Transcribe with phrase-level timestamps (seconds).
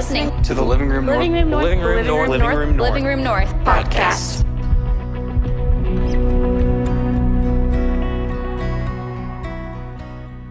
[0.00, 1.62] listening to the Living Room Living Room North.
[1.62, 2.28] Living Room North.
[2.30, 2.88] Living Room North.
[2.88, 4.40] Living Room North podcast.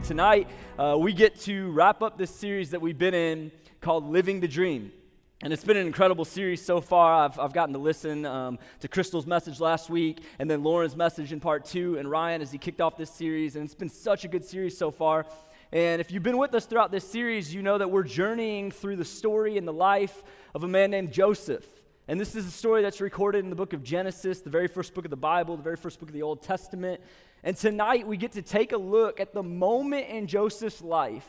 [0.06, 0.48] Tonight,
[0.78, 3.52] uh, we get to wrap up this series that we've been in
[3.82, 4.92] called Living the Dream.
[5.42, 7.25] And it's been an incredible series so far.
[7.25, 11.34] I've, I've gotten to listen um, to Crystal's message last week, and then Lauren's message
[11.34, 13.56] in part two, and Ryan as he kicked off this series.
[13.56, 15.25] And it's been such a good series so far.
[15.71, 18.96] And if you've been with us throughout this series, you know that we're journeying through
[18.96, 20.23] the story and the life
[20.55, 21.65] of a man named Joseph.
[22.07, 24.95] And this is a story that's recorded in the book of Genesis, the very first
[24.95, 27.01] book of the Bible, the very first book of the Old Testament.
[27.43, 31.28] And tonight we get to take a look at the moment in Joseph's life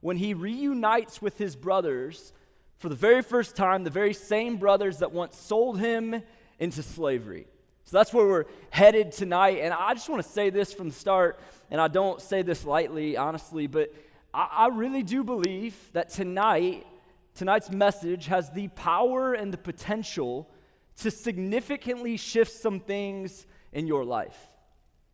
[0.00, 2.32] when he reunites with his brothers
[2.78, 6.22] for the very first time, the very same brothers that once sold him
[6.58, 7.46] into slavery.
[7.84, 9.58] So that's where we're headed tonight.
[9.58, 11.38] And I just want to say this from the start,
[11.72, 13.92] and I don't say this lightly, honestly, but
[14.34, 16.86] I, I really do believe that tonight,
[17.34, 20.50] tonight's message has the power and the potential
[20.98, 24.36] to significantly shift some things in your life.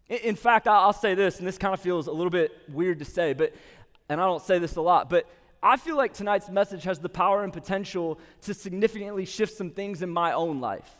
[0.08, 3.04] In fact, I'll say this, and this kind of feels a little bit weird to
[3.04, 3.54] say, but,
[4.08, 5.26] and I don't say this a lot, but
[5.62, 10.02] I feel like tonight's message has the power and potential to significantly shift some things
[10.02, 10.90] in my own life.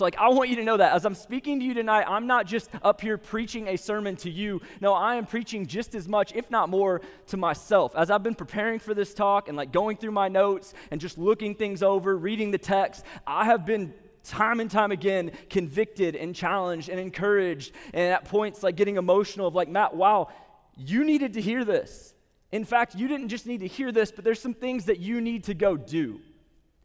[0.00, 2.26] So, like, I want you to know that as I'm speaking to you tonight, I'm
[2.26, 4.62] not just up here preaching a sermon to you.
[4.80, 7.94] No, I am preaching just as much, if not more, to myself.
[7.94, 11.18] As I've been preparing for this talk and like going through my notes and just
[11.18, 13.92] looking things over, reading the text, I have been
[14.24, 19.46] time and time again convicted and challenged and encouraged and at points like getting emotional
[19.46, 20.28] of like matt wow
[20.76, 22.14] you needed to hear this
[22.52, 25.22] in fact you didn't just need to hear this but there's some things that you
[25.22, 26.20] need to go do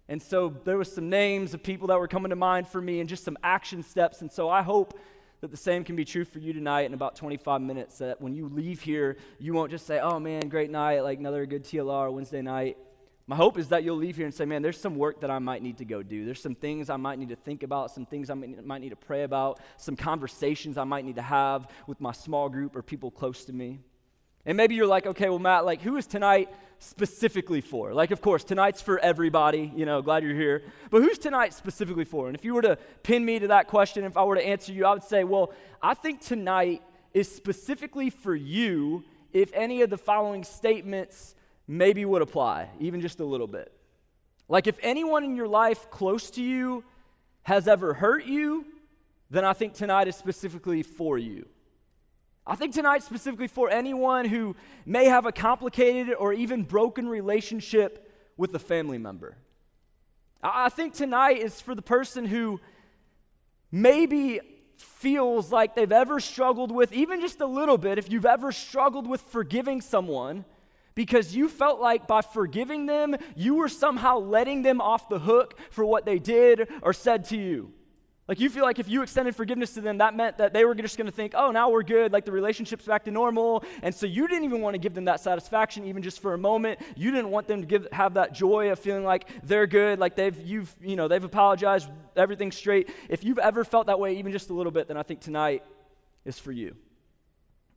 [0.08, 3.00] and so there was some names of people that were coming to mind for me
[3.00, 5.00] and just some action steps and so i hope
[5.42, 8.34] that the same can be true for you tonight in about 25 minutes that when
[8.34, 12.12] you leave here you won't just say oh man great night like another good tlr
[12.12, 12.78] wednesday night
[13.28, 15.40] my hope is that you'll leave here and say, man, there's some work that I
[15.40, 16.26] might need to go do.
[16.26, 18.96] There's some things I might need to think about, some things I might need to
[18.96, 23.10] pray about, some conversations I might need to have with my small group or people
[23.10, 23.80] close to me.
[24.46, 26.50] And maybe you're like, okay, well, Matt, like, who is tonight
[26.80, 27.94] specifically for?
[27.94, 30.64] Like, of course, tonight's for everybody, you know, glad you're here.
[30.90, 32.28] But who's tonight specifically for?
[32.28, 34.72] And if you were to pin me to that question, if I were to answer
[34.72, 36.82] you, I would say, well, I think tonight
[37.14, 39.04] is specifically for you
[39.34, 41.36] if any of the following statements
[41.68, 43.72] maybe would apply, even just a little bit.
[44.48, 46.84] Like if anyone in your life close to you
[47.44, 48.66] has ever hurt you,
[49.30, 51.48] then I think tonight is specifically for you.
[52.48, 58.12] I think tonight specifically for anyone who may have a complicated or even broken relationship
[58.38, 59.38] with a family member.
[60.44, 62.60] I think tonight is for the person who
[63.72, 64.40] maybe
[64.78, 69.08] feels like they've ever struggled with, even just a little bit, if you've ever struggled
[69.08, 70.46] with forgiving someone
[70.94, 75.60] because you felt like by forgiving them, you were somehow letting them off the hook
[75.72, 77.74] for what they did or said to you.
[78.28, 80.74] Like you feel like if you extended forgiveness to them, that meant that they were
[80.74, 83.64] just going to think, oh, now we're good, like the relationship's back to normal.
[83.84, 86.38] And so you didn't even want to give them that satisfaction, even just for a
[86.38, 86.80] moment.
[86.96, 90.16] You didn't want them to give, have that joy of feeling like they're good, like
[90.16, 92.90] they've, you've, you know, they've apologized, everything's straight.
[93.10, 95.64] If you've ever felt that way, even just a little bit, then I think tonight
[96.26, 96.76] is for you.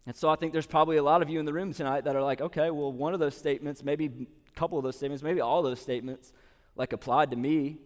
[0.07, 2.17] And so I think there's probably a lot of you in the room tonight that
[2.17, 5.43] are like, okay, well, one of those statements, maybe a couple of those statements, maybe
[5.43, 6.33] all those statements,
[6.75, 7.77] like applied to me.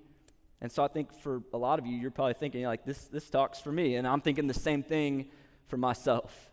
[0.63, 3.29] And so I think for a lot of you, you're probably thinking, like, this, this
[3.29, 3.97] talks for me.
[3.97, 5.27] And I'm thinking the same thing
[5.67, 6.53] for myself.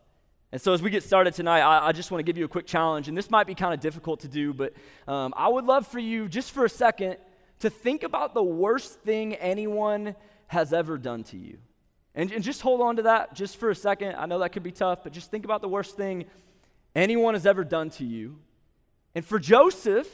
[0.52, 2.48] And so as we get started tonight, I, I just want to give you a
[2.48, 3.08] quick challenge.
[3.08, 4.74] And this might be kind of difficult to do, but
[5.08, 7.18] um, I would love for you, just for a second,
[7.60, 10.16] to think about the worst thing anyone
[10.48, 11.60] has ever done to you.
[12.16, 14.16] And, and just hold on to that just for a second.
[14.16, 16.26] I know that could be tough, but just think about the worst thing
[16.96, 18.40] anyone has ever done to you.
[19.14, 20.08] And for Joseph,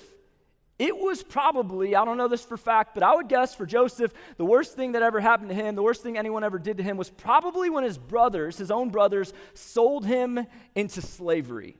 [0.77, 4.11] it was probably, I don't know this for fact, but I would guess for Joseph,
[4.37, 6.83] the worst thing that ever happened to him, the worst thing anyone ever did to
[6.83, 10.45] him was probably when his brothers, his own brothers, sold him
[10.75, 11.77] into slavery.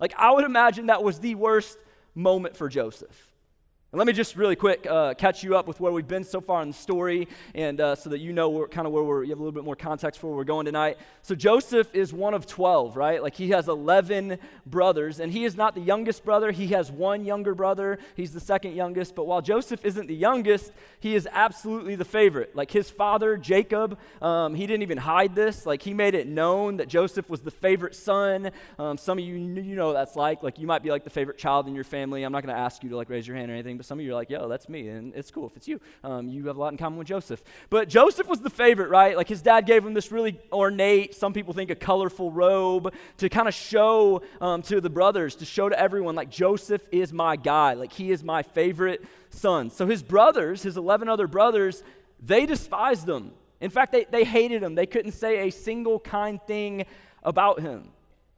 [0.00, 1.78] Like, I would imagine that was the worst
[2.14, 3.31] moment for Joseph.
[3.92, 6.40] And let me just really quick uh, catch you up with where we've been so
[6.40, 9.28] far in the story, and uh, so that you know kind of where we're, you
[9.28, 10.96] have a little bit more context for where we're going tonight.
[11.20, 13.22] So Joseph is one of 12, right?
[13.22, 16.52] Like he has 11 brothers, and he is not the youngest brother.
[16.52, 17.98] He has one younger brother.
[18.16, 19.14] He's the second youngest.
[19.14, 22.56] But while Joseph isn't the youngest, he is absolutely the favorite.
[22.56, 25.66] Like his father, Jacob, um, he didn't even hide this.
[25.66, 28.52] Like he made it known that Joseph was the favorite son.
[28.78, 30.42] Um, some of you, you know what that's like.
[30.42, 32.22] Like you might be like the favorite child in your family.
[32.22, 33.98] I'm not going to ask you to like raise your hand or anything but some
[33.98, 34.86] of you are like, yo, that's me.
[34.86, 35.80] And it's cool if it's you.
[36.04, 37.42] Um, you have a lot in common with Joseph.
[37.68, 39.16] But Joseph was the favorite, right?
[39.16, 43.28] Like his dad gave him this really ornate, some people think a colorful robe to
[43.28, 47.34] kind of show um, to the brothers, to show to everyone, like, Joseph is my
[47.34, 47.72] guy.
[47.72, 49.68] Like, he is my favorite son.
[49.68, 51.82] So his brothers, his 11 other brothers,
[52.24, 53.32] they despised him.
[53.60, 54.76] In fact, they, they hated him.
[54.76, 56.86] They couldn't say a single kind thing
[57.24, 57.88] about him.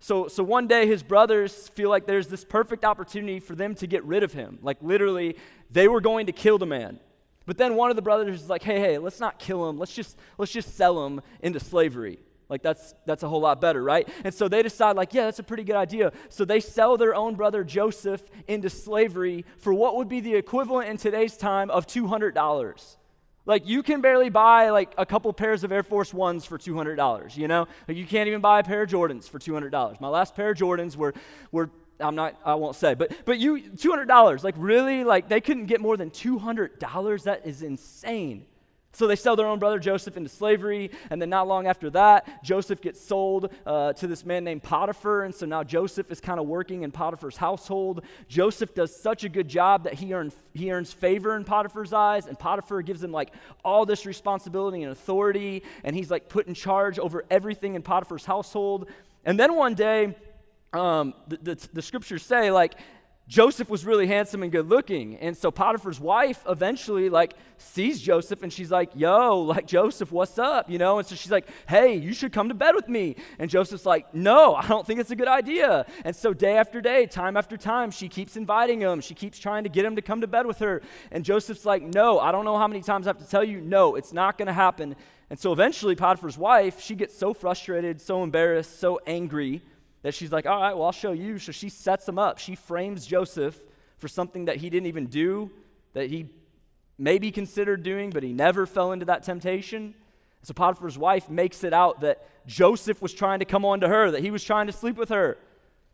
[0.04, 3.86] So, so one day his brothers feel like there's this perfect opportunity for them to
[3.86, 4.58] get rid of him.
[4.60, 5.38] Like literally,
[5.70, 7.00] they were going to kill the man.
[7.46, 9.78] But then one of the brothers is like, hey, hey, let's not kill him.
[9.78, 12.18] Let's just, let's just sell him into slavery.
[12.50, 14.06] Like that's that's a whole lot better, right?
[14.24, 16.12] And so they decide like, yeah, that's a pretty good idea.
[16.28, 20.90] So they sell their own brother Joseph into slavery for what would be the equivalent
[20.90, 22.96] in today's time of $200.
[23.46, 26.76] Like you can barely buy like a couple pairs of Air Force Ones for two
[26.76, 27.36] hundred dollars.
[27.36, 30.00] You know, like you can't even buy a pair of Jordans for two hundred dollars.
[30.00, 31.12] My last pair of Jordans were
[31.52, 31.70] were
[32.00, 34.44] I'm not I won't say, but but you two hundred dollars.
[34.44, 37.24] Like really, like they couldn't get more than two hundred dollars.
[37.24, 38.46] That is insane.
[38.94, 42.42] So they sell their own brother Joseph into slavery, and then not long after that,
[42.44, 46.38] Joseph gets sold uh, to this man named Potiphar, and so now Joseph is kind
[46.38, 48.02] of working in Potiphar's household.
[48.28, 52.26] Joseph does such a good job that he, earn, he earns favor in Potiphar's eyes,
[52.26, 53.32] and Potiphar gives him like
[53.64, 58.24] all this responsibility and authority, and he's like put in charge over everything in Potiphar's
[58.24, 58.88] household.
[59.24, 60.14] And then one day,
[60.72, 62.74] um, the, the, the scriptures say like
[63.26, 65.16] Joseph was really handsome and good looking.
[65.16, 70.38] And so Potiphar's wife eventually like sees Joseph and she's like, "Yo, like Joseph, what's
[70.38, 70.98] up?" You know?
[70.98, 74.14] And so she's like, "Hey, you should come to bed with me." And Joseph's like,
[74.14, 77.56] "No, I don't think it's a good idea." And so day after day, time after
[77.56, 79.00] time, she keeps inviting him.
[79.00, 80.82] She keeps trying to get him to come to bed with her.
[81.10, 83.60] And Joseph's like, "No, I don't know how many times I have to tell you,
[83.60, 84.96] no, it's not going to happen."
[85.30, 89.62] And so eventually Potiphar's wife, she gets so frustrated, so embarrassed, so angry
[90.04, 91.38] that she's like, all right, well, I'll show you.
[91.38, 92.38] So she sets him up.
[92.38, 93.58] She frames Joseph
[93.96, 95.50] for something that he didn't even do,
[95.94, 96.26] that he
[96.98, 99.94] maybe considered doing, but he never fell into that temptation.
[100.42, 104.10] So Potiphar's wife makes it out that Joseph was trying to come on to her,
[104.10, 105.38] that he was trying to sleep with her.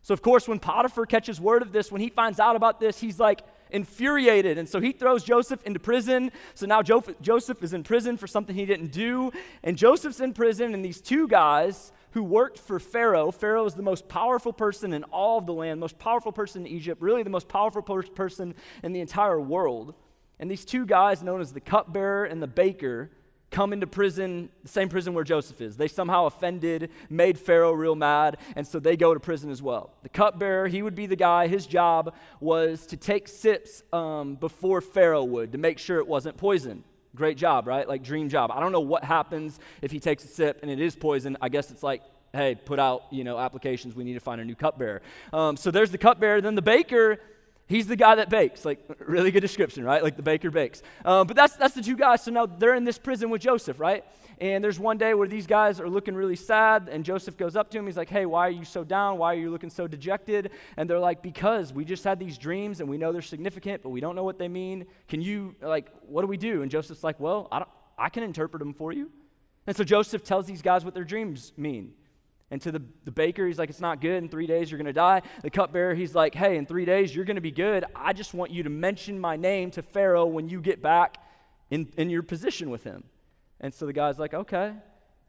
[0.02, 2.98] So, of course, when Potiphar catches word of this, when he finds out about this,
[2.98, 4.58] he's like infuriated.
[4.58, 6.32] And so he throws Joseph into prison.
[6.54, 9.30] So now jo- Joseph is in prison for something he didn't do.
[9.62, 13.30] And Joseph's in prison, and these two guys who worked for Pharaoh.
[13.30, 16.72] Pharaoh is the most powerful person in all of the land, most powerful person in
[16.72, 19.94] Egypt, really the most powerful per- person in the entire world.
[20.38, 23.10] And these two guys, known as the cupbearer and the baker,
[23.50, 25.76] come into prison, the same prison where Joseph is.
[25.76, 29.92] They somehow offended, made Pharaoh real mad, and so they go to prison as well.
[30.02, 34.80] The cupbearer, he would be the guy, his job was to take sips um, before
[34.80, 36.84] Pharaoh would to make sure it wasn't poison.
[37.14, 37.88] Great job, right?
[37.88, 38.50] Like, dream job.
[38.52, 41.36] I don't know what happens if he takes a sip and it is poison.
[41.40, 42.02] I guess it's like,
[42.32, 43.94] hey, put out, you know, applications.
[43.94, 45.02] We need to find a new cupbearer.
[45.32, 46.40] Um, so there's the cupbearer.
[46.40, 47.18] Then the baker,
[47.70, 48.64] he's the guy that bakes.
[48.64, 50.02] Like, really good description, right?
[50.02, 50.82] Like the baker bakes.
[51.04, 52.22] Um, but that's, that's the two guys.
[52.24, 54.04] So now they're in this prison with Joseph, right?
[54.40, 57.70] And there's one day where these guys are looking really sad, and Joseph goes up
[57.70, 57.86] to him.
[57.86, 59.18] He's like, Hey, why are you so down?
[59.18, 60.50] Why are you looking so dejected?
[60.78, 63.90] And they're like, Because we just had these dreams and we know they're significant, but
[63.90, 64.86] we don't know what they mean.
[65.08, 66.62] Can you, like, what do we do?
[66.62, 67.64] And Joseph's like, Well, I,
[67.98, 69.10] I can interpret them for you.
[69.66, 71.92] And so Joseph tells these guys what their dreams mean.
[72.50, 74.22] And to the, the baker, he's like, It's not good.
[74.22, 75.22] In three days, you're going to die.
[75.42, 77.84] The cupbearer, he's like, Hey, in three days, you're going to be good.
[77.94, 81.18] I just want you to mention my name to Pharaoh when you get back
[81.70, 83.04] in, in your position with him.
[83.60, 84.74] And so the guy's like, okay.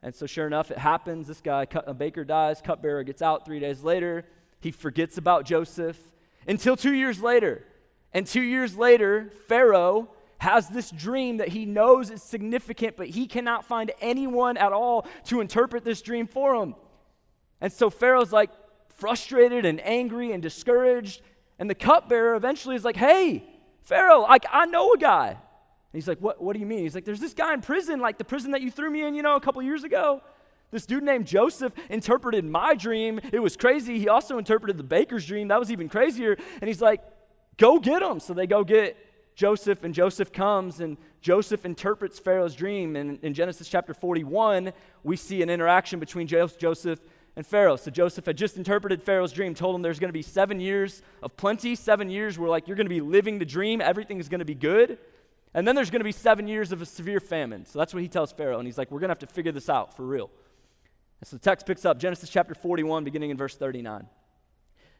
[0.02, 1.28] And so sure enough, it happens.
[1.28, 4.24] This guy, a baker dies, cupbearer gets out three days later.
[4.60, 5.98] He forgets about Joseph
[6.46, 7.64] until two years later.
[8.12, 13.26] And two years later, Pharaoh has this dream that he knows is significant, but he
[13.26, 16.74] cannot find anyone at all to interpret this dream for him.
[17.62, 18.50] And so Pharaoh's like
[18.96, 21.22] frustrated and angry and discouraged.
[21.58, 23.44] And the cupbearer eventually is like, hey,
[23.84, 25.38] Pharaoh, like, I know a guy And
[25.92, 26.80] he's like, what, what do you mean?
[26.80, 29.14] He's like, There's this guy in prison, like the prison that you threw me in,
[29.14, 30.22] you know, a couple years ago.
[30.70, 33.20] This dude named Joseph interpreted my dream.
[33.32, 33.98] It was crazy.
[33.98, 35.48] He also interpreted the baker's dream.
[35.48, 36.36] That was even crazier.
[36.60, 37.00] And he's like,
[37.58, 38.18] Go get him.
[38.18, 38.96] So they go get
[39.34, 42.96] Joseph, and Joseph comes, and Joseph interprets Pharaoh's dream.
[42.96, 44.72] And in Genesis chapter 41,
[45.04, 47.00] we see an interaction between Joseph
[47.36, 47.76] and Pharaoh.
[47.76, 51.02] So Joseph had just interpreted Pharaoh's dream, told him there's going to be seven years
[51.22, 54.28] of plenty, seven years where, like, you're going to be living the dream, everything is
[54.28, 54.98] going to be good.
[55.54, 57.66] And then there's going to be seven years of a severe famine.
[57.66, 58.58] So that's what he tells Pharaoh.
[58.58, 60.30] And he's like, we're going to have to figure this out for real.
[61.20, 64.06] And so the text picks up Genesis chapter 41, beginning in verse 39.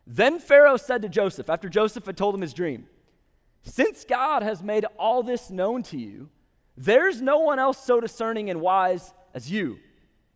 [0.06, 2.86] Then Pharaoh said to Joseph, after Joseph had told him his dream,
[3.62, 6.28] Since God has made all this known to you,
[6.76, 9.78] there's no one else so discerning and wise as you.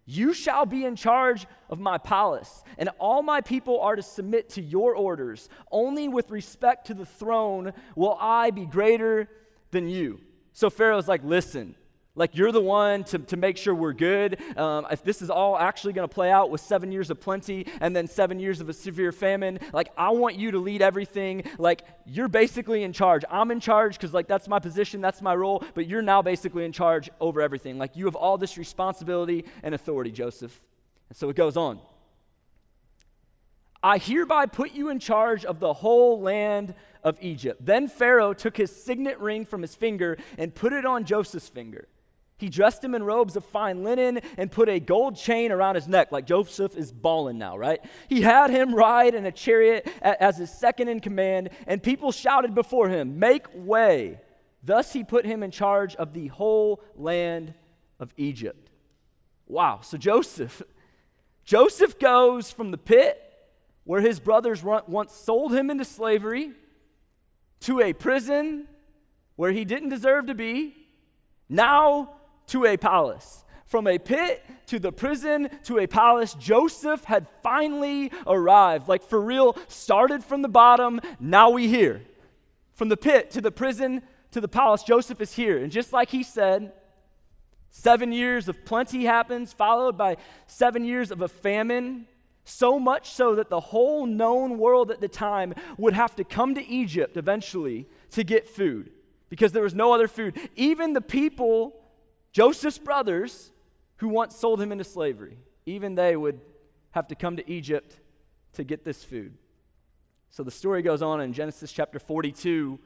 [0.06, 4.48] You shall be in charge of my palace, and all my people are to submit
[4.50, 5.48] to your orders.
[5.70, 9.28] Only with respect to the throne will I be greater
[9.72, 10.20] than you.
[10.52, 11.74] So Pharaoh's like, Listen,
[12.16, 14.40] like, you're the one to, to make sure we're good.
[14.58, 17.66] Um, if this is all actually going to play out with seven years of plenty
[17.80, 21.44] and then seven years of a severe famine, like, I want you to lead everything.
[21.58, 23.22] Like, you're basically in charge.
[23.30, 26.64] I'm in charge because, like, that's my position, that's my role, but you're now basically
[26.64, 27.78] in charge over everything.
[27.78, 30.64] Like, you have all this responsibility and authority, Joseph.
[31.10, 31.78] And so it goes on.
[33.82, 37.64] I hereby put you in charge of the whole land of Egypt.
[37.64, 41.86] Then Pharaoh took his signet ring from his finger and put it on Joseph's finger.
[42.38, 45.88] He dressed him in robes of fine linen and put a gold chain around his
[45.88, 47.80] neck, like Joseph is balling now, right?
[48.08, 52.54] He had him ride in a chariot as his second in command, and people shouted
[52.54, 54.20] before him, Make way.
[54.62, 57.54] Thus he put him in charge of the whole land
[57.98, 58.70] of Egypt.
[59.46, 59.80] Wow.
[59.82, 60.60] So Joseph,
[61.44, 63.22] Joseph goes from the pit
[63.84, 66.52] where his brothers once sold him into slavery
[67.60, 68.66] to a prison
[69.36, 70.74] where he didn't deserve to be.
[71.48, 72.15] Now
[72.48, 73.44] to a palace.
[73.66, 78.88] From a pit to the prison to a palace, Joseph had finally arrived.
[78.88, 82.02] Like for real, started from the bottom, now we here.
[82.74, 85.58] From the pit to the prison to the palace, Joseph is here.
[85.58, 86.72] And just like he said,
[87.70, 92.06] seven years of plenty happens, followed by seven years of a famine.
[92.44, 96.54] So much so that the whole known world at the time would have to come
[96.54, 98.92] to Egypt eventually to get food
[99.28, 100.38] because there was no other food.
[100.54, 101.74] Even the people
[102.36, 103.50] Joseph's brothers,
[103.96, 106.38] who once sold him into slavery, even they would
[106.90, 107.98] have to come to Egypt
[108.52, 109.38] to get this food.
[110.28, 112.78] So the story goes on in Genesis chapter 42.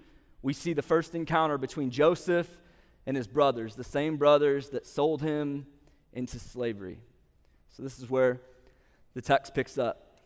[0.42, 2.48] We see the first encounter between Joseph
[3.06, 5.66] and his brothers, the same brothers that sold him
[6.12, 7.00] into slavery.
[7.70, 8.40] So this is where
[9.14, 10.20] the text picks up.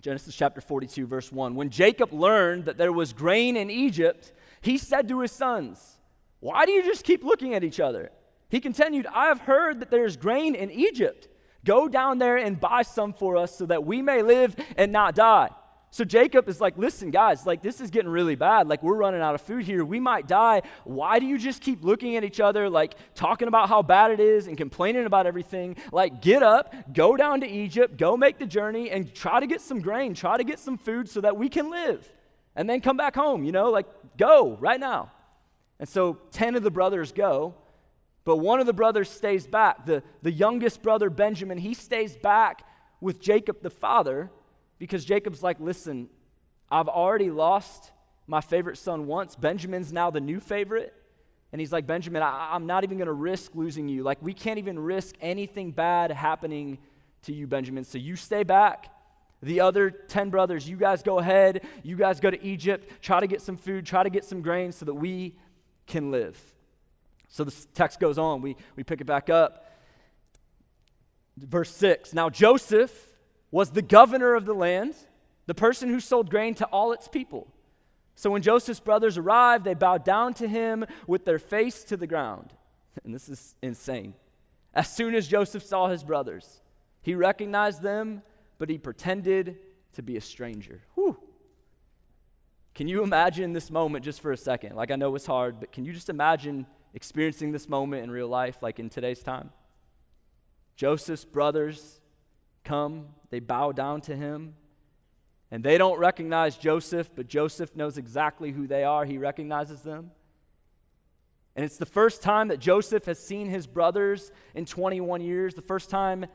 [0.00, 1.54] Genesis chapter 42, verse 1.
[1.54, 4.32] When Jacob learned that there was grain in Egypt,
[4.62, 5.95] he said to his sons,
[6.46, 8.12] why do you just keep looking at each other?
[8.50, 11.26] He continued, I have heard that there is grain in Egypt.
[11.64, 15.16] Go down there and buy some for us so that we may live and not
[15.16, 15.48] die.
[15.90, 18.68] So Jacob is like, listen, guys, like this is getting really bad.
[18.68, 19.84] Like we're running out of food here.
[19.84, 20.62] We might die.
[20.84, 24.20] Why do you just keep looking at each other, like talking about how bad it
[24.20, 25.74] is and complaining about everything?
[25.90, 29.60] Like get up, go down to Egypt, go make the journey and try to get
[29.60, 32.08] some grain, try to get some food so that we can live.
[32.54, 33.86] And then come back home, you know, like
[34.16, 35.10] go right now.
[35.78, 37.54] And so 10 of the brothers go,
[38.24, 39.86] but one of the brothers stays back.
[39.86, 42.62] The, the youngest brother, Benjamin, he stays back
[43.00, 44.30] with Jacob the father
[44.78, 46.08] because Jacob's like, listen,
[46.70, 47.92] I've already lost
[48.26, 49.36] my favorite son once.
[49.36, 50.92] Benjamin's now the new favorite.
[51.52, 54.02] And he's like, Benjamin, I, am not even going to risk losing you.
[54.02, 56.78] Like, we can't even risk anything bad happening
[57.22, 57.84] to you, Benjamin.
[57.84, 58.92] So you stay back.
[59.42, 61.64] The other 10 brothers, you guys go ahead.
[61.84, 62.90] You guys go to Egypt.
[63.00, 63.86] Try to get some food.
[63.86, 65.36] Try to get some grain so that we
[65.86, 66.40] can live.
[67.28, 68.40] So the text goes on.
[68.40, 69.70] We, we pick it back up.
[71.36, 73.14] Verse 6 Now Joseph
[73.50, 74.94] was the governor of the land,
[75.46, 77.48] the person who sold grain to all its people.
[78.14, 82.06] So when Joseph's brothers arrived, they bowed down to him with their face to the
[82.06, 82.52] ground.
[83.04, 84.14] And this is insane.
[84.72, 86.62] As soon as Joseph saw his brothers,
[87.02, 88.22] he recognized them,
[88.58, 89.58] but he pretended
[89.92, 90.80] to be a stranger.
[90.94, 91.18] Whew.
[92.76, 94.76] Can you imagine this moment just for a second?
[94.76, 98.28] Like, I know it's hard, but can you just imagine experiencing this moment in real
[98.28, 99.48] life, like in today's time?
[100.76, 102.02] Joseph's brothers
[102.64, 104.56] come, they bow down to him,
[105.50, 109.06] and they don't recognize Joseph, but Joseph knows exactly who they are.
[109.06, 110.10] He recognizes them.
[111.54, 115.62] And it's the first time that Joseph has seen his brothers in 21 years, the
[115.62, 116.26] first time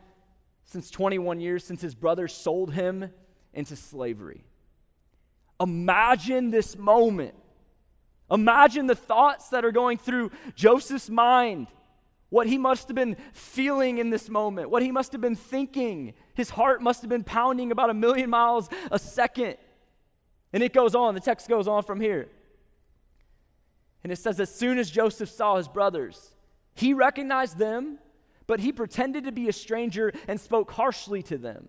[0.63, 3.11] since 21 years since his brothers sold him
[3.53, 4.43] into slavery.
[5.61, 7.35] Imagine this moment.
[8.31, 11.67] Imagine the thoughts that are going through Joseph's mind.
[12.29, 16.13] What he must have been feeling in this moment, what he must have been thinking.
[16.33, 19.57] His heart must have been pounding about a million miles a second.
[20.53, 22.29] And it goes on, the text goes on from here.
[24.03, 26.33] And it says, as soon as Joseph saw his brothers,
[26.73, 27.99] he recognized them,
[28.47, 31.67] but he pretended to be a stranger and spoke harshly to them.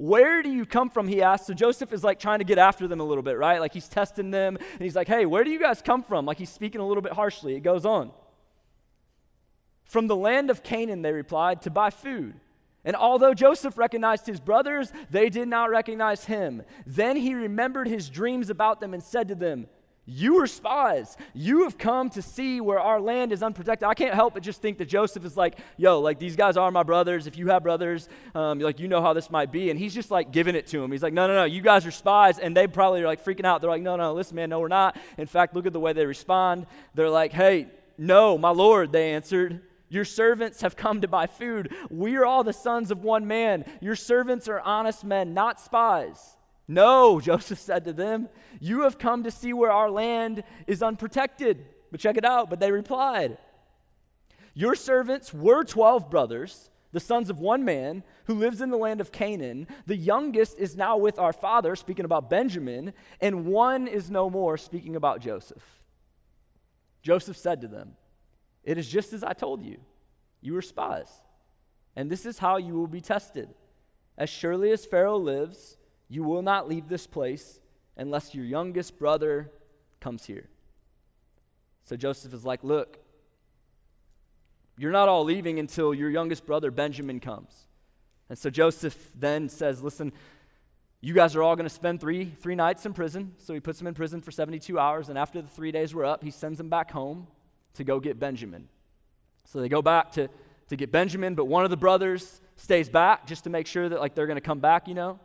[0.00, 1.08] Where do you come from?
[1.08, 1.46] He asked.
[1.46, 3.60] So Joseph is like trying to get after them a little bit, right?
[3.60, 6.24] Like he's testing them and he's like, hey, where do you guys come from?
[6.24, 7.54] Like he's speaking a little bit harshly.
[7.54, 8.10] It goes on.
[9.84, 12.40] From the land of Canaan, they replied, to buy food.
[12.82, 16.62] And although Joseph recognized his brothers, they did not recognize him.
[16.86, 19.66] Then he remembered his dreams about them and said to them,
[20.12, 21.16] You are spies.
[21.34, 23.86] You have come to see where our land is unprotected.
[23.86, 26.68] I can't help but just think that Joseph is like, yo, like these guys are
[26.72, 27.28] my brothers.
[27.28, 29.70] If you have brothers, um, like you know how this might be.
[29.70, 30.90] And he's just like giving it to him.
[30.90, 32.40] He's like, no, no, no, you guys are spies.
[32.40, 33.60] And they probably are like freaking out.
[33.60, 34.96] They're like, no, no, listen, man, no, we're not.
[35.16, 36.66] In fact, look at the way they respond.
[36.96, 39.60] They're like, hey, no, my Lord, they answered.
[39.88, 41.72] Your servants have come to buy food.
[41.88, 43.64] We are all the sons of one man.
[43.80, 46.36] Your servants are honest men, not spies.
[46.70, 48.28] No, Joseph said to them,
[48.60, 51.66] You have come to see where our land is unprotected.
[51.90, 52.48] But check it out.
[52.48, 53.38] But they replied,
[54.54, 59.00] Your servants were 12 brothers, the sons of one man, who lives in the land
[59.00, 59.66] of Canaan.
[59.86, 64.56] The youngest is now with our father, speaking about Benjamin, and one is no more,
[64.56, 65.64] speaking about Joseph.
[67.02, 67.96] Joseph said to them,
[68.62, 69.78] It is just as I told you.
[70.40, 71.10] You are spies,
[71.96, 73.50] and this is how you will be tested.
[74.16, 75.76] As surely as Pharaoh lives,
[76.10, 77.60] you will not leave this place
[77.96, 79.50] unless your youngest brother
[80.00, 80.48] comes here.
[81.84, 82.98] So Joseph is like, Look,
[84.76, 87.66] you're not all leaving until your youngest brother Benjamin comes.
[88.28, 90.12] And so Joseph then says, Listen,
[91.00, 93.32] you guys are all going to spend three, three nights in prison.
[93.38, 95.08] So he puts them in prison for 72 hours.
[95.08, 97.28] And after the three days were up, he sends them back home
[97.74, 98.68] to go get Benjamin.
[99.44, 100.28] So they go back to,
[100.68, 104.00] to get Benjamin, but one of the brothers stays back just to make sure that
[104.00, 105.18] like they're going to come back, you know.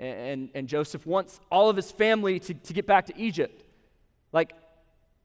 [0.00, 3.62] And, and Joseph wants all of his family to, to get back to Egypt.
[4.32, 4.54] Like,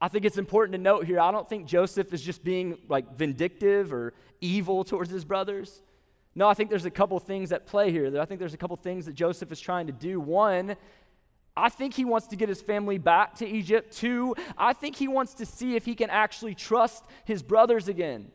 [0.02, 3.16] I think it's important to note here, I don't think Joseph is just being like
[3.16, 5.82] vindictive or evil towards his brothers.
[6.36, 8.20] No, I think there's a couple things at play here.
[8.20, 10.20] I think there's a couple things that Joseph is trying to do.
[10.20, 10.76] One,
[11.56, 13.96] I think he wants to get his family back to Egypt.
[13.96, 18.32] Two, I think he wants to see if he can actually trust his brothers again.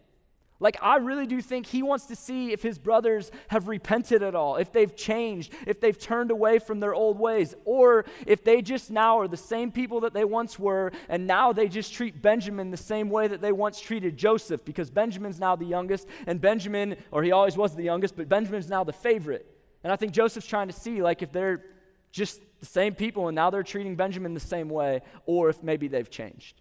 [0.61, 4.35] Like, I really do think he wants to see if his brothers have repented at
[4.35, 8.61] all, if they've changed, if they've turned away from their old ways, or if they
[8.61, 12.21] just now are the same people that they once were, and now they just treat
[12.21, 16.40] Benjamin the same way that they once treated Joseph, because Benjamin's now the youngest, and
[16.40, 19.47] Benjamin, or he always was the youngest, but Benjamin's now the favorite.
[19.83, 21.64] And I think Joseph's trying to see, like, if they're
[22.12, 25.88] just the same people and now they're treating Benjamin the same way, or if maybe
[25.88, 26.61] they've changed.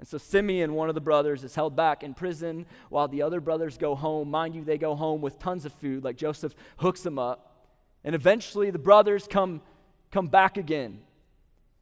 [0.00, 3.38] And so Simeon, one of the brothers, is held back in prison while the other
[3.38, 4.30] brothers go home.
[4.30, 7.66] Mind you, they go home with tons of food, like Joseph hooks them up.
[8.02, 9.60] And eventually the brothers come,
[10.10, 11.00] come back again.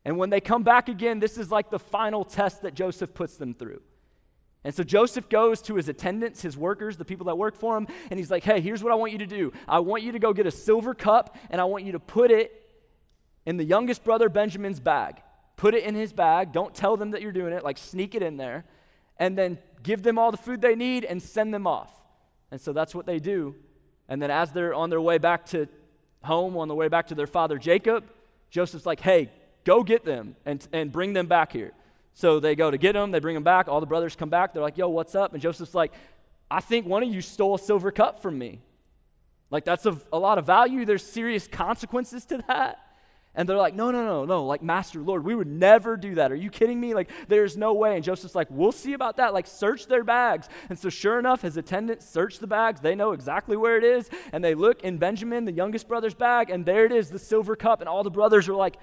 [0.05, 3.37] And when they come back again, this is like the final test that Joseph puts
[3.37, 3.83] them through.
[4.65, 7.87] And so Joseph goes to his attendants, his workers, the people that work for him,
[8.11, 9.53] and he's like, hey, here's what I want you to do.
[9.69, 12.33] I want you to go get a silver cup, and I want you to put
[12.33, 12.53] it
[13.47, 15.23] in the youngest brother Benjamin's bag
[15.59, 16.53] put it in his bag.
[16.53, 18.65] Don't tell them that you're doing it, like sneak it in there,
[19.19, 21.93] and then give them all the food they need and send them off.
[22.51, 23.55] And so that's what they do.
[24.09, 25.69] And then as they're on their way back to
[26.23, 28.05] home, on the way back to their father Jacob,
[28.51, 29.31] Joseph's like, hey,
[29.65, 31.73] go get them and, and bring them back here.
[32.15, 33.69] So they go to get them, they bring them back.
[33.69, 34.55] All the brothers come back.
[34.55, 35.35] They're like, yo, what's up?
[35.35, 35.93] And Joseph's like,
[36.51, 38.61] I think one of you stole a silver cup from me.
[39.51, 40.85] Like, that's a, a lot of value.
[40.85, 42.79] There's serious consequences to that.
[43.35, 46.33] And they're like, no, no, no, no, like, Master, Lord, we would never do that.
[46.33, 46.93] Are you kidding me?
[46.93, 47.95] Like, there's no way.
[47.95, 49.33] And Joseph's like, we'll see about that.
[49.33, 50.49] Like, search their bags.
[50.69, 52.81] And so, sure enough, his attendants search the bags.
[52.81, 54.11] They know exactly where it is.
[54.33, 57.55] And they look in Benjamin, the youngest brother's bag, and there it is, the silver
[57.55, 57.81] cup.
[57.81, 58.77] And all the brothers are like,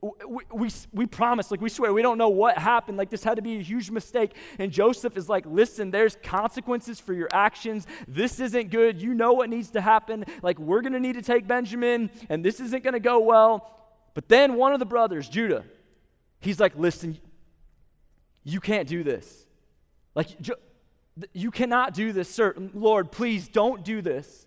[0.00, 2.98] we, we, we promise, like, we swear, we don't know what happened.
[2.98, 4.36] Like, this had to be a huge mistake.
[4.60, 7.88] And Joseph is like, listen, there's consequences for your actions.
[8.06, 9.02] This isn't good.
[9.02, 10.26] You know what needs to happen.
[10.42, 13.72] Like, we're going to need to take Benjamin, and this isn't going to go well.
[14.16, 15.62] But then one of the brothers, Judah,
[16.40, 17.18] he's like, listen,
[18.44, 19.44] you can't do this.
[20.14, 20.28] Like,
[21.34, 22.54] you cannot do this, sir.
[22.72, 24.46] Lord, please don't do this.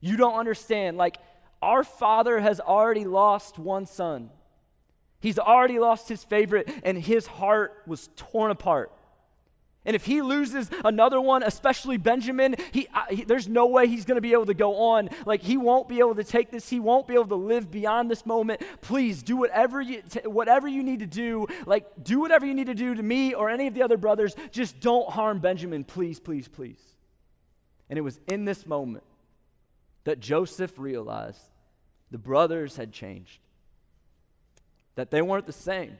[0.00, 0.96] You don't understand.
[0.96, 1.18] Like,
[1.62, 4.30] our father has already lost one son.
[5.20, 8.90] He's already lost his favorite, and his heart was torn apart.
[9.86, 14.04] And if he loses another one, especially Benjamin, he, uh, he there's no way he's
[14.04, 15.08] going to be able to go on.
[15.24, 16.68] Like he won't be able to take this.
[16.68, 18.62] He won't be able to live beyond this moment.
[18.80, 21.46] Please do whatever you t- whatever you need to do.
[21.66, 24.34] Like do whatever you need to do to me or any of the other brothers.
[24.50, 26.80] Just don't harm Benjamin, please, please, please.
[27.88, 29.04] And it was in this moment
[30.02, 31.48] that Joseph realized
[32.10, 33.38] the brothers had changed.
[34.96, 35.98] That they weren't the same.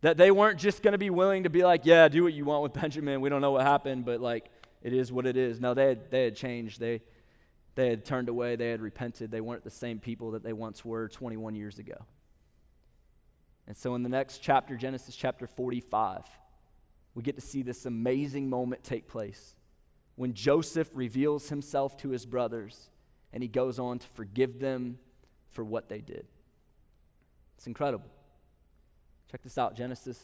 [0.00, 2.44] That they weren't just going to be willing to be like, yeah, do what you
[2.44, 3.20] want with Benjamin.
[3.20, 4.50] We don't know what happened, but like,
[4.82, 5.60] it is what it is.
[5.60, 6.78] No, they had, they had changed.
[6.78, 7.00] They,
[7.74, 8.56] they had turned away.
[8.56, 9.30] They had repented.
[9.30, 11.96] They weren't the same people that they once were 21 years ago.
[13.66, 16.24] And so, in the next chapter, Genesis chapter 45,
[17.14, 19.56] we get to see this amazing moment take place
[20.14, 22.90] when Joseph reveals himself to his brothers
[23.32, 24.98] and he goes on to forgive them
[25.50, 26.26] for what they did.
[27.56, 28.08] It's incredible.
[29.30, 30.18] Check this out Genesis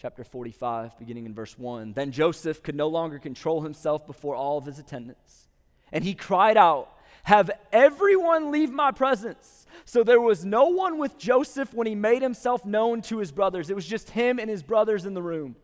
[0.00, 1.92] chapter 45, beginning in verse 1.
[1.92, 5.46] Then Joseph could no longer control himself before all of his attendants,
[5.92, 6.90] and he cried out,
[7.22, 9.68] Have everyone leave my presence.
[9.84, 13.70] So there was no one with Joseph when he made himself known to his brothers.
[13.70, 15.54] It was just him and his brothers in the room.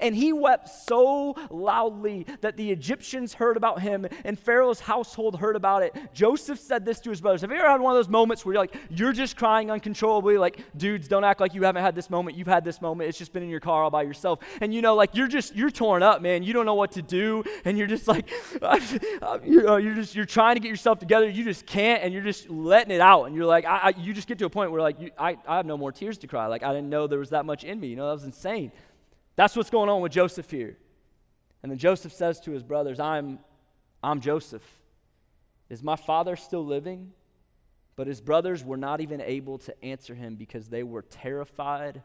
[0.00, 5.56] And he wept so loudly that the Egyptians heard about him and Pharaoh's household heard
[5.56, 5.94] about it.
[6.12, 7.40] Joseph said this to his brothers.
[7.42, 10.38] Have you ever had one of those moments where you're like, you're just crying uncontrollably?
[10.38, 12.36] Like, dudes, don't act like you haven't had this moment.
[12.36, 13.08] You've had this moment.
[13.08, 14.40] It's just been in your car all by yourself.
[14.60, 16.42] And you know, like, you're just, you're torn up, man.
[16.42, 17.44] You don't know what to do.
[17.64, 18.30] And you're just like,
[19.44, 21.28] you know, you're just, you're trying to get yourself together.
[21.28, 22.02] You just can't.
[22.02, 23.24] And you're just letting it out.
[23.24, 25.36] And you're like, I, I, you just get to a point where, like, you, I,
[25.46, 26.46] I have no more tears to cry.
[26.46, 27.88] Like, I didn't know there was that much in me.
[27.88, 28.72] You know, that was insane.
[29.36, 30.76] That's what's going on with Joseph here.
[31.62, 33.38] And then Joseph says to his brothers, I'm,
[34.02, 34.64] I'm Joseph.
[35.70, 37.12] Is my father still living?
[37.96, 42.02] But his brothers were not even able to answer him because they were terrified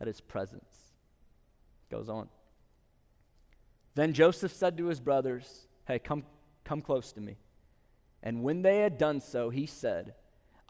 [0.00, 0.92] at his presence.
[1.90, 2.28] Goes on.
[3.94, 6.24] Then Joseph said to his brothers, Hey, come,
[6.64, 7.36] come close to me.
[8.22, 10.14] And when they had done so, he said,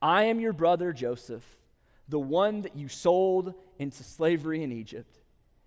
[0.03, 1.45] I am your brother Joseph,
[2.09, 5.21] the one that you sold into slavery in Egypt.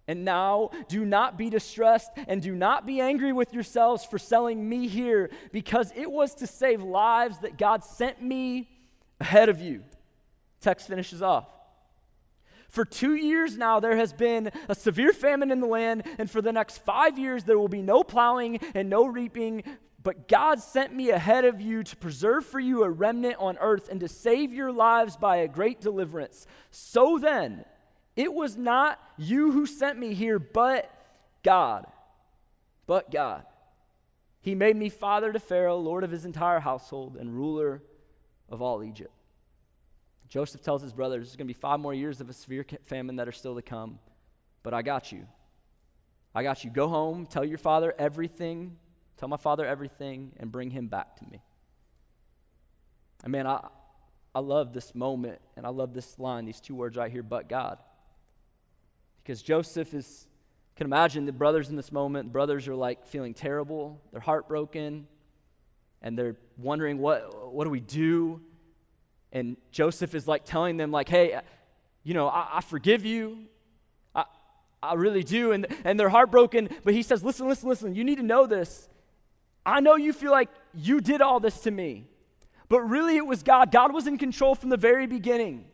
[0.08, 4.68] And now do not be distressed and do not be angry with yourselves for selling
[4.68, 8.70] me here, because it was to save lives that God sent me
[9.20, 9.84] ahead of you.
[10.62, 11.48] Text finishes off.
[12.70, 16.42] For two years now, there has been a severe famine in the land, and for
[16.42, 19.64] the next five years, there will be no plowing and no reaping.
[20.04, 23.90] But God sent me ahead of you to preserve for you a remnant on earth
[23.90, 26.46] and to save your lives by a great deliverance.
[26.72, 27.66] So then,
[28.18, 30.92] it was not you who sent me here, but
[31.44, 31.86] God.
[32.88, 33.46] But God.
[34.42, 37.84] He made me father to Pharaoh, lord of his entire household, and ruler
[38.50, 39.14] of all Egypt.
[40.30, 43.18] Joseph tells his brothers, there's going to be five more years of a severe famine
[43.18, 44.00] that are still to come,
[44.64, 45.28] but I got you.
[46.34, 46.72] I got you.
[46.72, 48.78] Go home, tell your father everything,
[49.18, 51.42] tell my father everything, and bring him back to me.
[53.24, 53.68] And man, I,
[54.34, 57.48] I love this moment, and I love this line, these two words right here, but
[57.48, 57.78] God.
[59.28, 60.26] Because Joseph is,
[60.78, 65.06] can imagine the brothers in this moment, the brothers are like feeling terrible, they're heartbroken,
[66.02, 68.40] and they're wondering, what, what do we do?
[69.34, 71.42] And Joseph is like telling them, like, hey,
[72.06, 73.40] you know, I, I forgive you.
[74.16, 74.24] I,
[74.82, 75.52] I really do.
[75.52, 78.88] And, and they're heartbroken, but he says, listen, listen, listen, you need to know this.
[79.66, 82.08] I know you feel like you did all this to me,
[82.70, 83.74] but really it was God.
[83.74, 85.66] God was in control from the very beginning.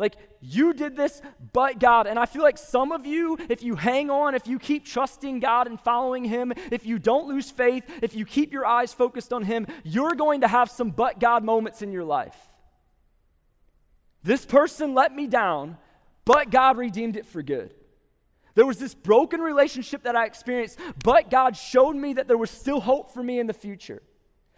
[0.00, 1.20] Like, you did this,
[1.52, 2.06] but God.
[2.06, 5.40] And I feel like some of you, if you hang on, if you keep trusting
[5.40, 9.30] God and following Him, if you don't lose faith, if you keep your eyes focused
[9.30, 12.34] on Him, you're going to have some but God moments in your life.
[14.22, 15.76] This person let me down,
[16.24, 17.74] but God redeemed it for good.
[18.54, 22.50] There was this broken relationship that I experienced, but God showed me that there was
[22.50, 24.02] still hope for me in the future.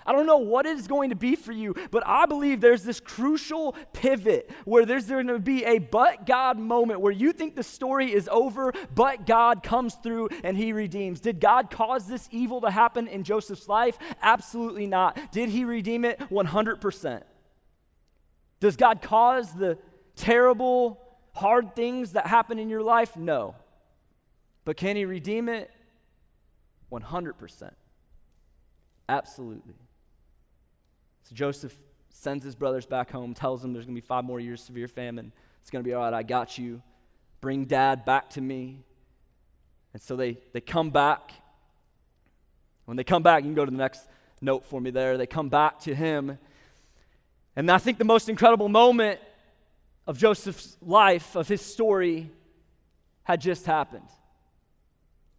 [0.06, 2.82] I don't know what it is going to be for you, but I believe there's
[2.82, 7.56] this crucial pivot where there's going to be a but God moment where you think
[7.56, 11.20] the story is over, but God comes through and he redeems.
[11.20, 13.98] Did God cause this evil to happen in Joseph's life?
[14.20, 15.18] Absolutely not.
[15.32, 16.18] Did he redeem it?
[16.18, 17.22] 100%.
[18.60, 19.78] Does God cause the
[20.14, 21.00] terrible,
[21.34, 23.16] hard things that happen in your life?
[23.16, 23.56] No.
[24.64, 25.70] But can he redeem it?
[26.92, 27.70] 100%.
[29.08, 29.74] Absolutely.
[31.32, 31.74] So Joseph
[32.10, 34.66] sends his brothers back home, tells them there's going to be five more years of
[34.66, 35.32] severe famine.
[35.62, 36.12] It's going to be all right.
[36.12, 36.82] I got you.
[37.40, 38.80] Bring dad back to me.
[39.94, 41.32] And so they, they come back.
[42.84, 44.06] When they come back, you can go to the next
[44.42, 45.16] note for me there.
[45.16, 46.38] They come back to him.
[47.56, 49.18] And I think the most incredible moment
[50.06, 52.30] of Joseph's life, of his story,
[53.22, 54.08] had just happened.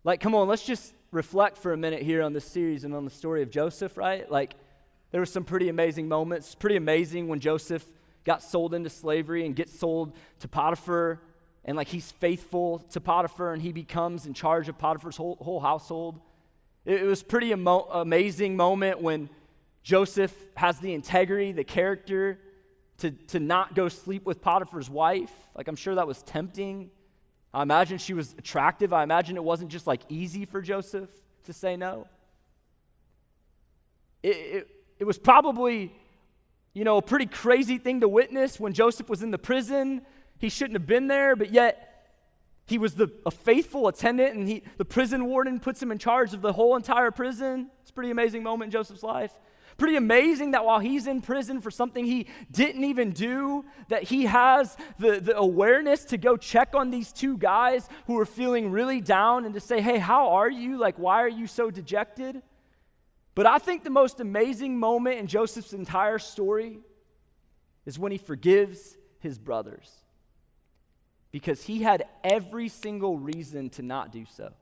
[0.04, 3.06] Like, come on, let's just reflect for a minute here on this series and on
[3.06, 4.30] the story of Joseph, right?
[4.32, 4.56] Like,
[5.14, 6.56] there were some pretty amazing moments.
[6.56, 7.86] Pretty amazing when Joseph
[8.24, 11.22] got sold into slavery and gets sold to Potiphar.
[11.64, 15.60] And like he's faithful to Potiphar and he becomes in charge of Potiphar's whole, whole
[15.60, 16.20] household.
[16.84, 19.30] It, it was pretty amo- amazing moment when
[19.84, 22.40] Joseph has the integrity, the character
[22.98, 25.32] to, to not go sleep with Potiphar's wife.
[25.56, 26.90] Like I'm sure that was tempting.
[27.54, 28.94] I imagine she was attractive.
[28.94, 31.12] I imagine it wasn't just like easy for Joseph
[31.44, 32.08] to say no.
[34.24, 34.70] It, it,
[35.04, 35.92] it was probably,
[36.74, 40.02] you know, a pretty crazy thing to witness when Joseph was in the prison.
[40.38, 41.76] He shouldn't have been there, but yet
[42.66, 46.34] He was the, a faithful attendant, and he, the prison warden puts him in charge
[46.34, 47.70] of the whole entire prison.
[47.82, 49.34] It's a pretty amazing moment in Joseph's life.
[49.76, 54.26] Pretty amazing that while he's in prison for something he didn't even do, that he
[54.26, 59.02] has the, the awareness to go check on these two guys who are feeling really
[59.02, 60.78] down and to say, hey, how are you?
[60.78, 62.42] Like, why are you so dejected?
[63.36, 66.80] But I think the most amazing moment in Joseph's entire story
[67.86, 69.92] is when he forgives his brothers
[71.32, 74.54] because he had every single reason to not do so.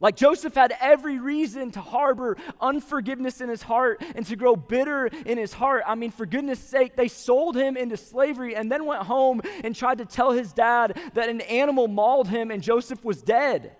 [0.00, 5.06] Like Joseph had every reason to harbor unforgiveness in his heart and to grow bitter
[5.06, 5.82] in his heart.
[5.86, 9.74] I mean, for goodness sake, they sold him into slavery and then went home and
[9.74, 13.74] tried to tell his dad that an animal mauled him and Joseph was dead.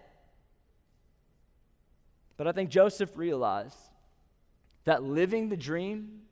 [2.39, 3.77] But I think Joseph realized
[4.85, 6.23] that living the dream,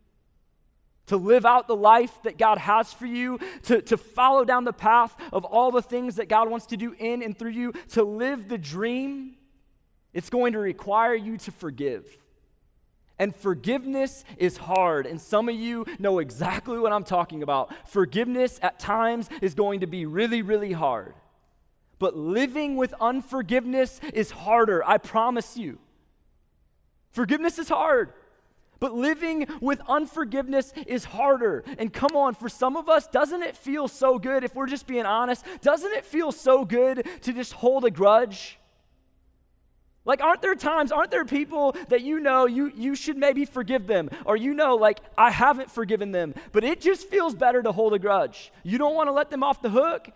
[1.07, 4.73] to live out the life that God has for you, to, to follow down the
[4.73, 8.03] path of all the things that God wants to do in and through you, to
[8.03, 9.37] live the dream
[10.17, 12.07] it's going to require you to forgive.
[13.19, 15.05] And forgiveness is hard.
[15.05, 17.71] And some of you know exactly what I'm talking about.
[17.87, 21.13] Forgiveness at times is going to be really, really hard.
[21.99, 25.79] But living with unforgiveness is harder, I promise you.
[27.17, 28.13] Forgiveness is hard.
[28.79, 31.65] But living with unforgiveness is harder.
[31.79, 34.87] And come on, for some of us, doesn't it feel so good, if we're just
[34.87, 38.59] being honest, doesn't it feel so good to just hold a grudge?
[40.05, 43.87] Like, aren't there times, aren't there people that you know you, you should maybe forgive
[43.87, 44.11] them?
[44.27, 47.95] Or you know, like, I haven't forgiven them, but it just feels better to hold
[47.95, 48.53] a grudge.
[48.63, 50.11] You don't want to let them off the hook,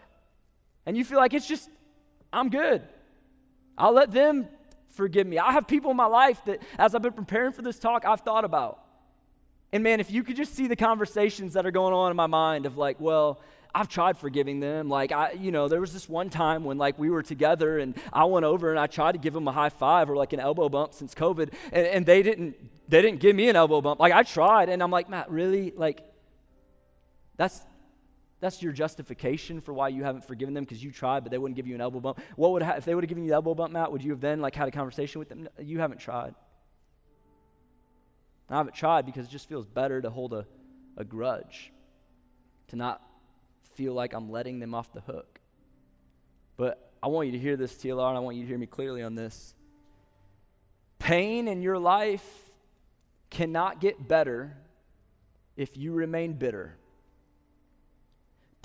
[0.85, 1.71] and you feel like it's just,
[2.31, 2.83] I'm good.
[3.79, 4.49] I'll let them
[4.91, 5.39] forgive me.
[5.39, 8.21] I have people in my life that, as I've been preparing for this talk, I've
[8.21, 8.85] thought about.
[9.73, 12.27] And man, if you could just see the conversations that are going on in my
[12.27, 13.41] mind of like, well,
[13.73, 14.89] I've tried forgiving them.
[14.89, 17.97] Like, I, you know, there was this one time when like we were together and
[18.13, 20.41] I went over and I tried to give them a high five or like an
[20.41, 22.57] elbow bump since COVID, and, and they didn't,
[22.89, 24.01] they didn't give me an elbow bump.
[24.01, 25.73] Like I tried, and I'm like, Matt, really?
[25.77, 26.03] Like,
[27.37, 27.61] that's
[28.41, 31.57] that's your justification for why you haven't forgiven them because you tried, but they wouldn't
[31.57, 32.21] give you an elbow bump.
[32.37, 33.93] What would ha- if they would have given you the elbow bump, Matt?
[33.93, 35.49] Would you have then like had a conversation with them?
[35.59, 36.35] You haven't tried.
[38.49, 40.47] I haven't tried because it just feels better to hold a,
[40.97, 41.71] a grudge,
[42.69, 43.03] to not
[43.75, 45.39] feel like I'm letting them off the hook.
[46.57, 48.67] But I want you to hear this, TLR, and I want you to hear me
[48.67, 49.55] clearly on this.
[50.99, 52.51] Pain in your life
[53.31, 54.57] cannot get better
[55.57, 56.77] if you remain bitter.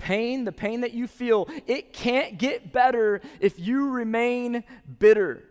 [0.06, 4.62] Pain, the pain that you feel, it can't get better if you remain
[5.00, 5.42] bitter.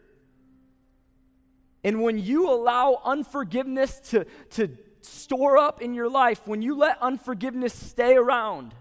[1.83, 4.69] And when you allow unforgiveness to, to
[5.01, 8.73] store up in your life, when you let unforgiveness stay around,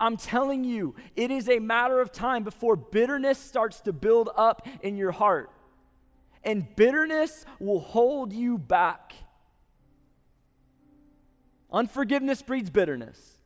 [0.00, 4.66] I'm telling you, it is a matter of time before bitterness starts to build up
[4.82, 5.52] in your heart.
[6.42, 9.12] And bitterness will hold you back.
[11.72, 13.37] Unforgiveness breeds bitterness.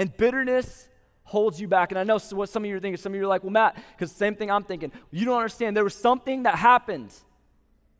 [0.00, 0.88] And bitterness
[1.24, 1.92] holds you back.
[1.92, 2.96] And I know what some of you are thinking.
[2.96, 4.92] Some of you are like, well, Matt, because same thing I'm thinking.
[5.10, 5.76] You don't understand.
[5.76, 7.12] There was something that happened.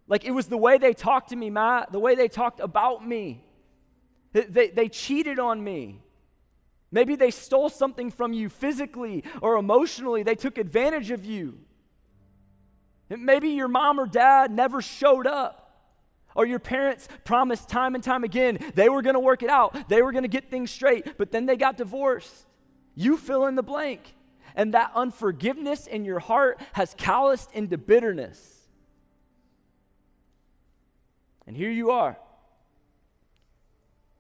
[0.09, 3.07] Like it was the way they talked to me, Matt, the way they talked about
[3.07, 3.45] me.
[4.33, 6.01] They, they, they cheated on me.
[6.91, 10.23] Maybe they stole something from you physically or emotionally.
[10.23, 11.59] They took advantage of you.
[13.11, 15.60] Maybe your mom or dad never showed up.
[16.35, 19.89] Or your parents promised time and time again they were going to work it out,
[19.89, 22.47] they were going to get things straight, but then they got divorced.
[22.95, 24.15] You fill in the blank.
[24.57, 28.59] And that unforgiveness in your heart has calloused into bitterness.
[31.47, 32.19] And here you are.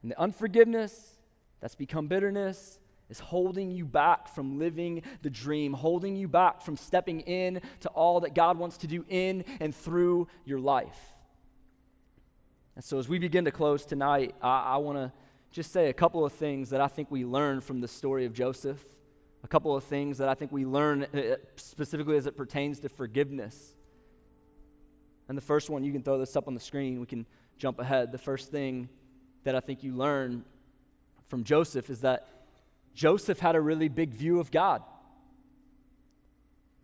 [0.02, 1.16] And the unforgiveness
[1.60, 6.76] that's become bitterness is holding you back from living the dream, holding you back from
[6.76, 10.98] stepping in to all that God wants to do in and through your life.
[12.76, 15.12] And so, as we begin to close tonight, I, I want to
[15.50, 18.32] just say a couple of things that I think we learn from the story of
[18.32, 18.80] Joseph,
[19.42, 22.88] a couple of things that I think we learn uh, specifically as it pertains to
[22.88, 23.74] forgiveness.
[25.28, 27.26] And the first one, you can throw this up on the screen, we can
[27.58, 28.12] jump ahead.
[28.12, 28.88] The first thing
[29.44, 30.44] that I think you learn
[31.28, 32.28] from Joseph is that
[32.94, 34.82] Joseph had a really big view of God.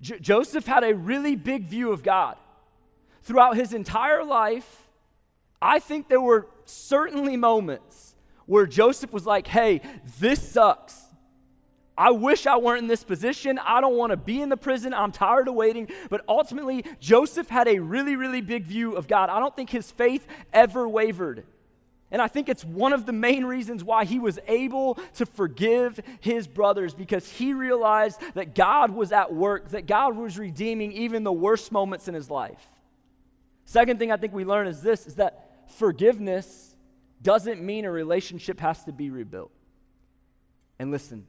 [0.01, 2.37] J- Joseph had a really big view of God.
[3.23, 4.86] Throughout his entire life,
[5.61, 8.15] I think there were certainly moments
[8.47, 9.81] where Joseph was like, hey,
[10.19, 11.03] this sucks.
[11.99, 13.59] I wish I weren't in this position.
[13.59, 14.93] I don't want to be in the prison.
[14.93, 15.89] I'm tired of waiting.
[16.11, 19.31] But ultimately, Joseph had a really, really big view of God.
[19.31, 21.45] I don't think his faith ever wavered.
[22.11, 25.99] And I think it's one of the main reasons why he was able to forgive
[26.21, 31.25] his brothers because he realized that God was at work, that God was redeeming even
[31.25, 32.65] the worst moments in his life.
[33.65, 36.75] Second thing I think we learn is this is that forgiveness
[37.23, 39.53] doesn't mean a relationship has to be rebuilt.
[40.79, 41.27] And listen,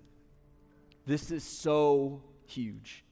[1.06, 3.04] this is so huge.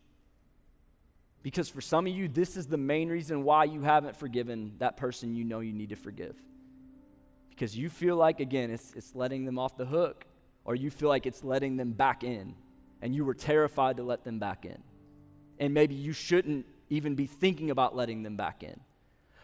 [1.42, 4.98] Because for some of you, this is the main reason why you haven't forgiven that
[4.98, 6.36] person you know you need to forgive.
[7.50, 10.26] Because you feel like, again, it's, it's letting them off the hook,
[10.66, 12.56] or you feel like it's letting them back in,
[13.02, 14.78] and you were terrified to let them back in.
[15.60, 18.80] And maybe you shouldn't even be thinking about letting them back in.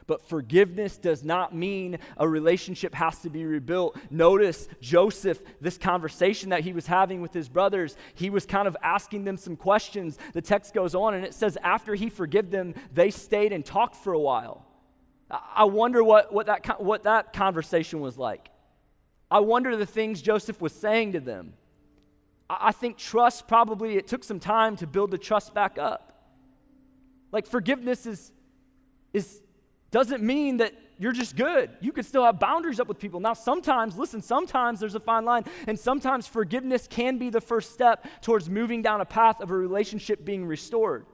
[0.07, 3.97] But forgiveness does not mean a relationship has to be rebuilt.
[4.09, 8.75] Notice Joseph, this conversation that he was having with his brothers, he was kind of
[8.81, 10.17] asking them some questions.
[10.33, 13.95] The text goes on and it says, after he forgave them, they stayed and talked
[13.95, 14.65] for a while.
[15.29, 18.49] I wonder what, what, that, what that conversation was like.
[19.29, 21.53] I wonder the things Joseph was saying to them.
[22.49, 26.11] I think trust probably, it took some time to build the trust back up.
[27.31, 28.33] Like forgiveness is,
[29.13, 29.41] is,
[29.91, 31.71] doesn't mean that you're just good.
[31.81, 33.19] You could still have boundaries up with people.
[33.19, 37.73] Now, sometimes, listen, sometimes there's a fine line, and sometimes forgiveness can be the first
[37.73, 41.05] step towards moving down a path of a relationship being restored.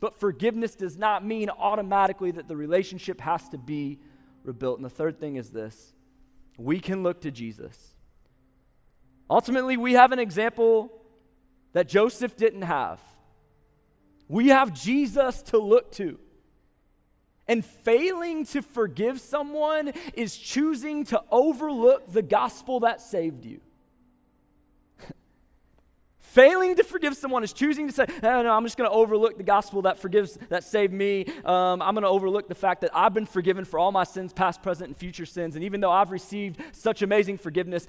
[0.00, 3.98] But forgiveness does not mean automatically that the relationship has to be
[4.42, 4.78] rebuilt.
[4.78, 5.92] And the third thing is this
[6.58, 7.94] we can look to Jesus.
[9.28, 10.92] Ultimately, we have an example
[11.72, 13.00] that Joseph didn't have.
[14.28, 16.18] We have Jesus to look to.
[17.48, 23.60] And failing to forgive someone is choosing to overlook the gospel that saved you.
[26.18, 29.36] Failing to forgive someone is choosing to say, no, no, I'm just going to overlook
[29.36, 31.24] the gospel that forgives, that saved me.
[31.44, 34.32] Um, I'm going to overlook the fact that I've been forgiven for all my sins,
[34.32, 35.54] past, present, and future sins.
[35.54, 37.86] And even though I've received such amazing forgiveness,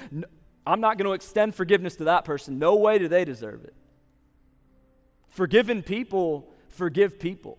[0.68, 2.60] I'm not going to extend forgiveness to that person.
[2.60, 3.74] No way do they deserve it.
[5.30, 7.58] Forgiven people forgive people.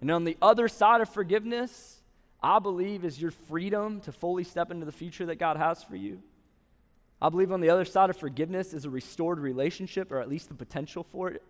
[0.00, 2.00] And on the other side of forgiveness,
[2.42, 5.96] I believe is your freedom to fully step into the future that God has for
[5.96, 6.22] you.
[7.20, 10.48] I believe on the other side of forgiveness is a restored relationship, or at least
[10.48, 11.42] the potential for it.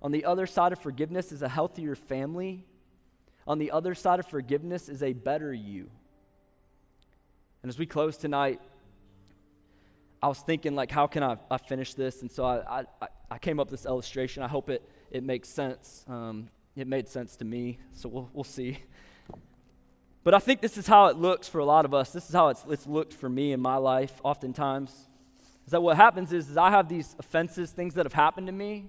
[0.00, 2.64] On the other side of forgiveness is a healthier family.
[3.46, 5.88] On the other side of forgiveness is a better you.
[7.62, 8.60] And as we close tonight,
[10.20, 12.22] I was thinking, like, how can I, I finish this?
[12.22, 14.42] And so I, I, I came up with this illustration.
[14.42, 16.04] I hope it, it makes sense.
[16.08, 18.78] Um, it made sense to me, so we'll, we'll see.
[20.24, 22.12] But I think this is how it looks for a lot of us.
[22.12, 24.90] This is how it's, it's looked for me in my life, oftentimes.
[25.66, 28.52] Is that what happens is, is I have these offenses, things that have happened to
[28.52, 28.86] me.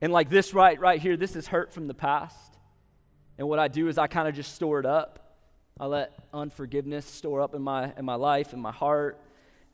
[0.00, 2.58] And like this right, right here, this is hurt from the past.
[3.38, 5.36] And what I do is I kind of just store it up.
[5.78, 9.20] I let unforgiveness store up in my, in my life, in my heart.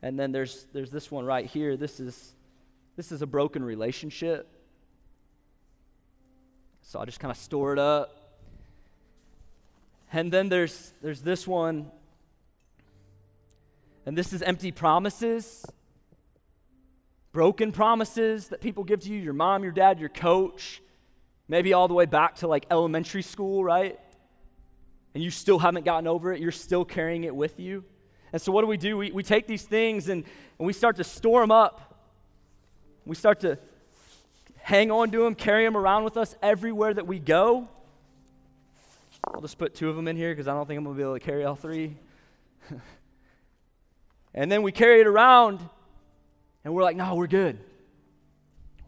[0.02, 1.76] And then there's, there's this one right here.
[1.76, 2.34] This is,
[2.96, 4.55] this is a broken relationship.
[6.88, 8.38] So I just kind of store it up.
[10.12, 11.90] And then there's, there's this one.
[14.06, 15.66] And this is empty promises,
[17.32, 20.80] broken promises that people give to you your mom, your dad, your coach,
[21.48, 23.98] maybe all the way back to like elementary school, right?
[25.12, 26.40] And you still haven't gotten over it.
[26.40, 27.82] You're still carrying it with you.
[28.32, 28.96] And so, what do we do?
[28.96, 30.22] We, we take these things and,
[30.60, 31.98] and we start to store them up.
[33.04, 33.58] We start to
[34.66, 37.68] hang on to them, carry them around with us everywhere that we go.
[39.32, 40.98] I'll just put two of them in here because I don't think I'm going to
[40.98, 41.96] be able to carry all three.
[44.34, 45.60] and then we carry it around
[46.64, 47.60] and we're like, no, we're good.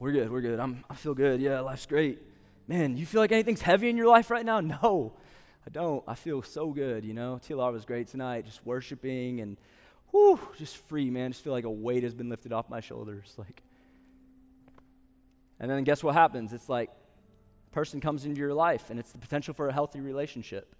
[0.01, 0.33] We're good.
[0.33, 0.59] We're good.
[0.59, 1.41] I'm, I feel good.
[1.41, 2.23] Yeah, life's great.
[2.67, 4.61] Man, you feel like anything's heavy in your life right now?
[4.83, 5.12] No,
[5.64, 6.03] I don't.
[6.09, 7.38] I feel so good, you know.
[7.47, 9.57] TLR was great tonight, just worshiping and
[10.11, 11.31] whew, just free, man.
[11.31, 13.33] Just feel like a weight has been lifted off my shoulders.
[13.38, 13.62] Like,
[15.61, 16.53] and then guess what happens?
[16.53, 16.90] It's like
[17.71, 20.75] a person comes into your life and it's the potential for a healthy relationship.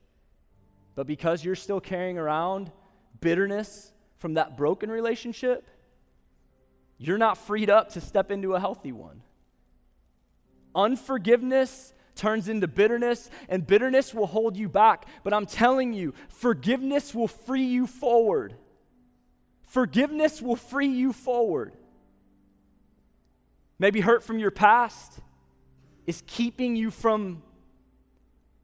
[0.95, 2.71] But because you're still carrying around
[3.21, 5.69] bitterness from that broken relationship,
[6.99, 9.23] you're not freed up to step into a healthy one.
[10.75, 15.07] Unforgiveness turns into bitterness, and bitterness will hold you back.
[15.23, 18.57] But I'm telling you, forgiveness will free you forward.
[19.63, 21.75] Forgiveness will free you forward.
[23.79, 25.21] Maybe hurt from your past
[26.07, 27.43] is keeping you from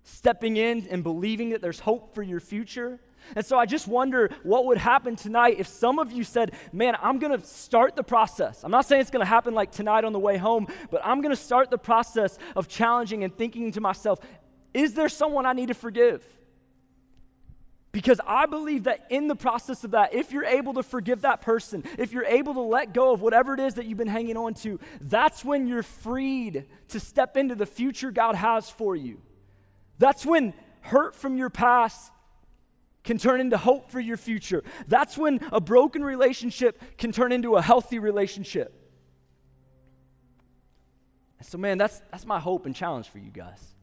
[0.02, 3.00] stepping in and believing that there's hope for your future.
[3.36, 6.94] And so I just wonder what would happen tonight if some of you said, Man,
[7.00, 8.64] I'm going to start the process.
[8.64, 11.22] I'm not saying it's going to happen like tonight on the way home, but I'm
[11.22, 14.18] going to start the process of challenging and thinking to myself,
[14.74, 16.24] Is there someone I need to forgive?
[17.94, 21.42] Because I believe that in the process of that, if you're able to forgive that
[21.42, 24.36] person, if you're able to let go of whatever it is that you've been hanging
[24.36, 29.22] on to, that's when you're freed to step into the future God has for you.
[30.00, 32.10] That's when hurt from your past
[33.04, 34.64] can turn into hope for your future.
[34.88, 38.74] That's when a broken relationship can turn into a healthy relationship.
[41.42, 43.73] So, man, that's, that's my hope and challenge for you guys.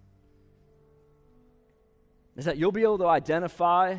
[2.37, 3.97] Is that you'll be able to identify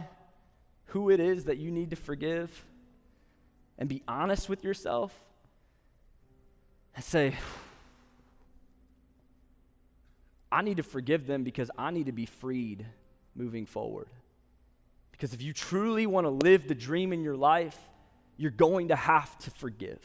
[0.86, 2.64] who it is that you need to forgive
[3.78, 5.12] and be honest with yourself
[6.94, 7.34] and say,
[10.50, 12.84] I need to forgive them because I need to be freed
[13.34, 14.08] moving forward.
[15.10, 17.78] Because if you truly want to live the dream in your life,
[18.36, 20.00] you're going to have to forgive.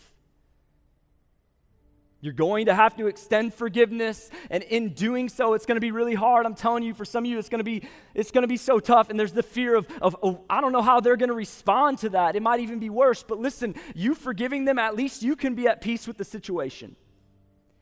[2.19, 5.91] You're going to have to extend forgiveness, and in doing so, it's going to be
[5.91, 6.47] really hard.
[6.47, 7.83] I'm telling you, for some of you, it's going to be
[8.15, 9.11] it's going to be so tough.
[9.11, 11.99] And there's the fear of, of oh, I don't know how they're going to respond
[11.99, 12.35] to that.
[12.35, 13.21] It might even be worse.
[13.21, 16.95] But listen, you forgiving them, at least you can be at peace with the situation.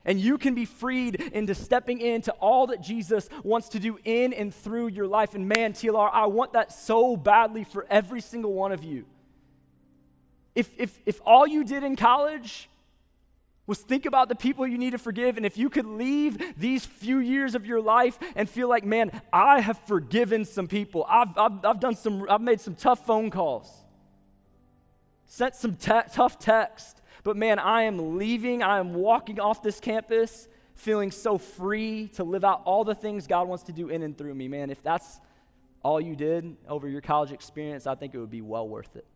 [0.04, 4.34] And you can be freed into stepping into all that Jesus wants to do in
[4.34, 5.34] and through your life.
[5.34, 9.06] And man, TLR, I want that so badly for every single one of you.
[10.54, 12.68] If, if, if all you did in college
[13.66, 15.36] was think about the people you need to forgive.
[15.36, 19.10] And if you could leave these few years of your life and feel like, man,
[19.32, 21.04] I have forgiven some people.
[21.08, 23.70] I've, I've, I've done some, I've made some tough phone calls,
[25.26, 27.02] sent some te- tough text.
[27.24, 32.22] But man, I am leaving, I am walking off this campus feeling so free to
[32.22, 34.46] live out all the things God wants to do in and through me.
[34.46, 35.20] Man, if that's
[35.82, 39.06] all you did over your college experience, I think it would be well worth it.